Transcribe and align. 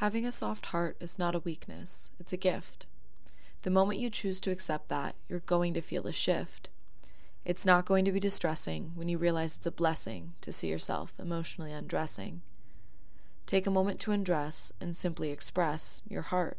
Having 0.00 0.24
a 0.24 0.32
soft 0.32 0.64
heart 0.64 0.96
is 0.98 1.18
not 1.18 1.34
a 1.34 1.40
weakness, 1.40 2.10
it's 2.18 2.32
a 2.32 2.38
gift. 2.38 2.86
The 3.60 3.70
moment 3.70 4.00
you 4.00 4.08
choose 4.08 4.40
to 4.40 4.50
accept 4.50 4.88
that, 4.88 5.14
you're 5.28 5.40
going 5.40 5.74
to 5.74 5.82
feel 5.82 6.06
a 6.06 6.12
shift. 6.12 6.70
It's 7.44 7.66
not 7.66 7.84
going 7.84 8.06
to 8.06 8.12
be 8.12 8.18
distressing 8.18 8.92
when 8.94 9.10
you 9.10 9.18
realize 9.18 9.58
it's 9.58 9.66
a 9.66 9.70
blessing 9.70 10.32
to 10.40 10.52
see 10.52 10.68
yourself 10.68 11.12
emotionally 11.18 11.70
undressing. 11.70 12.40
Take 13.44 13.66
a 13.66 13.70
moment 13.70 14.00
to 14.00 14.12
undress 14.12 14.72
and 14.80 14.96
simply 14.96 15.30
express 15.30 16.02
your 16.08 16.22
heart. 16.22 16.56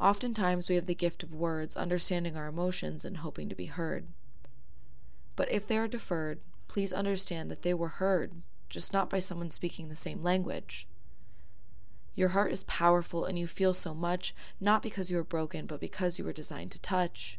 Oftentimes, 0.00 0.70
we 0.70 0.76
have 0.76 0.86
the 0.86 0.94
gift 0.94 1.22
of 1.22 1.34
words, 1.34 1.76
understanding 1.76 2.34
our 2.34 2.46
emotions 2.46 3.04
and 3.04 3.18
hoping 3.18 3.50
to 3.50 3.54
be 3.54 3.66
heard. 3.66 4.06
But 5.36 5.52
if 5.52 5.66
they 5.66 5.76
are 5.76 5.86
deferred, 5.86 6.40
please 6.66 6.94
understand 6.94 7.50
that 7.50 7.60
they 7.60 7.74
were 7.74 7.88
heard, 7.88 8.40
just 8.70 8.94
not 8.94 9.10
by 9.10 9.18
someone 9.18 9.50
speaking 9.50 9.90
the 9.90 9.94
same 9.94 10.22
language. 10.22 10.86
Your 12.20 12.36
heart 12.36 12.52
is 12.52 12.64
powerful 12.64 13.24
and 13.24 13.38
you 13.38 13.46
feel 13.46 13.72
so 13.72 13.94
much, 13.94 14.34
not 14.60 14.82
because 14.82 15.10
you 15.10 15.18
are 15.18 15.24
broken, 15.24 15.64
but 15.64 15.80
because 15.80 16.18
you 16.18 16.24
were 16.26 16.34
designed 16.34 16.70
to 16.72 16.80
touch. 16.82 17.38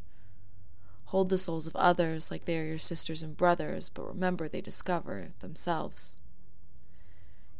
Hold 1.05 1.29
the 1.29 1.37
souls 1.37 1.67
of 1.67 1.75
others 1.75 2.31
like 2.31 2.45
they 2.45 2.57
are 2.57 2.65
your 2.65 2.79
sisters 2.79 3.21
and 3.21 3.37
brothers, 3.37 3.89
but 3.89 4.07
remember 4.07 4.47
they 4.47 4.59
discover 4.59 5.27
themselves. 5.39 6.17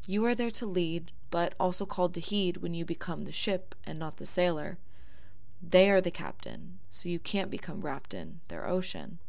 You 0.07 0.25
are 0.25 0.33
there 0.33 0.49
to 0.49 0.65
lead, 0.65 1.11
but 1.29 1.53
also 1.59 1.85
called 1.85 2.15
to 2.15 2.19
heed 2.19 2.57
when 2.57 2.73
you 2.73 2.85
become 2.85 3.25
the 3.25 3.31
ship 3.31 3.75
and 3.85 3.99
not 3.99 4.17
the 4.17 4.25
sailor. 4.25 4.79
They 5.61 5.91
are 5.91 6.01
the 6.01 6.09
captain, 6.09 6.79
so 6.89 7.07
you 7.07 7.19
can't 7.19 7.51
become 7.51 7.81
wrapped 7.81 8.15
in 8.15 8.39
their 8.47 8.65
ocean. 8.67 9.19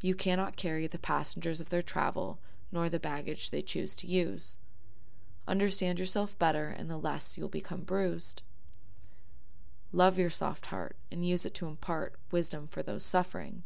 You 0.00 0.14
cannot 0.14 0.56
carry 0.56 0.86
the 0.86 0.98
passengers 0.98 1.60
of 1.60 1.68
their 1.68 1.82
travel, 1.82 2.38
nor 2.72 2.88
the 2.88 2.98
baggage 2.98 3.50
they 3.50 3.60
choose 3.60 3.94
to 3.96 4.06
use. 4.06 4.56
Understand 5.46 5.98
yourself 5.98 6.38
better, 6.38 6.68
and 6.68 6.90
the 6.90 6.96
less 6.96 7.36
you'll 7.36 7.48
become 7.48 7.82
bruised. 7.82 8.42
Love 9.92 10.18
your 10.18 10.30
soft 10.30 10.66
heart 10.66 10.96
and 11.12 11.26
use 11.26 11.46
it 11.46 11.54
to 11.54 11.68
impart 11.68 12.16
wisdom 12.30 12.66
for 12.66 12.82
those 12.82 13.04
suffering. 13.04 13.62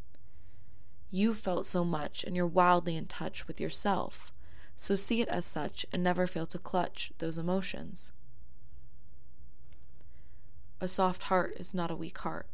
You 1.11 1.33
felt 1.33 1.65
so 1.65 1.85
much, 1.85 2.25
and 2.25 2.37
you're 2.37 2.47
wildly 2.47 2.97
in 2.97 3.07
touch 3.07 3.47
with 3.47 3.61
yourself, 3.61 4.33
so 4.77 4.95
see 4.95 5.23
it 5.23 5.29
as 5.29 5.47
such 5.47 5.87
and 5.93 6.03
never 6.03 6.27
fail 6.27 6.47
to 6.47 6.59
clutch 6.59 7.13
those 7.19 7.39
emotions. 7.39 8.13
A 10.81 10.89
soft 10.89 11.25
heart 11.25 11.55
is 11.57 11.75
not 11.75 11.91
a 11.91 11.97
weak 11.97 12.19
heart. 12.19 12.47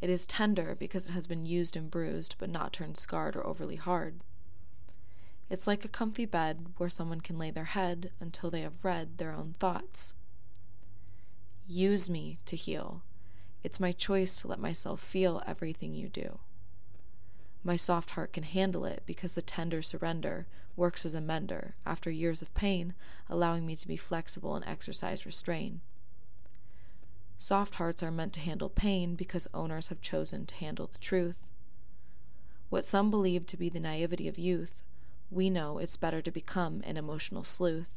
It 0.00 0.10
is 0.10 0.26
tender 0.26 0.74
because 0.74 1.06
it 1.06 1.12
has 1.12 1.28
been 1.28 1.44
used 1.44 1.76
and 1.76 1.90
bruised, 1.90 2.34
but 2.38 2.50
not 2.50 2.72
turned 2.72 2.96
scarred 2.96 3.36
or 3.36 3.46
overly 3.46 3.76
hard. 3.76 4.20
It's 5.52 5.66
like 5.66 5.84
a 5.84 5.88
comfy 5.88 6.24
bed 6.24 6.68
where 6.78 6.88
someone 6.88 7.20
can 7.20 7.36
lay 7.36 7.50
their 7.50 7.66
head 7.66 8.10
until 8.20 8.50
they 8.50 8.62
have 8.62 8.82
read 8.82 9.18
their 9.18 9.34
own 9.34 9.54
thoughts. 9.58 10.14
Use 11.68 12.08
me 12.08 12.38
to 12.46 12.56
heal. 12.56 13.02
It's 13.62 13.78
my 13.78 13.92
choice 13.92 14.40
to 14.40 14.48
let 14.48 14.58
myself 14.58 14.98
feel 15.02 15.42
everything 15.46 15.92
you 15.92 16.08
do. 16.08 16.38
My 17.62 17.76
soft 17.76 18.12
heart 18.12 18.32
can 18.32 18.44
handle 18.44 18.86
it 18.86 19.02
because 19.04 19.34
the 19.34 19.42
tender 19.42 19.82
surrender 19.82 20.46
works 20.74 21.04
as 21.04 21.14
a 21.14 21.20
mender 21.20 21.74
after 21.84 22.10
years 22.10 22.40
of 22.40 22.54
pain, 22.54 22.94
allowing 23.28 23.66
me 23.66 23.76
to 23.76 23.86
be 23.86 23.98
flexible 23.98 24.56
and 24.56 24.64
exercise 24.64 25.26
restraint. 25.26 25.80
Soft 27.36 27.74
hearts 27.74 28.02
are 28.02 28.10
meant 28.10 28.32
to 28.32 28.40
handle 28.40 28.70
pain 28.70 29.16
because 29.16 29.48
owners 29.52 29.88
have 29.88 30.00
chosen 30.00 30.46
to 30.46 30.54
handle 30.54 30.86
the 30.86 30.98
truth. 30.98 31.50
What 32.70 32.86
some 32.86 33.10
believe 33.10 33.44
to 33.48 33.58
be 33.58 33.68
the 33.68 33.80
naivety 33.80 34.28
of 34.28 34.38
youth 34.38 34.82
we 35.32 35.48
know 35.48 35.78
it's 35.78 35.96
better 35.96 36.20
to 36.22 36.30
become 36.30 36.82
an 36.84 36.96
emotional 36.96 37.42
sleuth. 37.42 37.94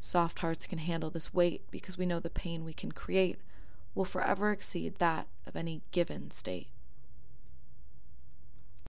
Soft 0.00 0.40
hearts 0.40 0.66
can 0.66 0.78
handle 0.78 1.10
this 1.10 1.32
weight 1.32 1.62
because 1.70 1.96
we 1.96 2.06
know 2.06 2.20
the 2.20 2.30
pain 2.30 2.64
we 2.64 2.72
can 2.72 2.92
create 2.92 3.38
will 3.94 4.04
forever 4.04 4.50
exceed 4.50 4.96
that 4.96 5.28
of 5.46 5.56
any 5.56 5.82
given 5.92 6.30
state. 6.30 6.68